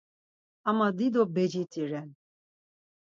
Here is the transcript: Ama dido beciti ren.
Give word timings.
Ama 0.69 0.87
dido 0.97 1.21
beciti 1.35 1.81
ren. 1.89 2.09